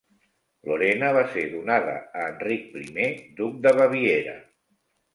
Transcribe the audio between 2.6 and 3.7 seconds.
Primer, Duc